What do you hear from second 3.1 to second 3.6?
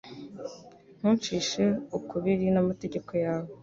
yawe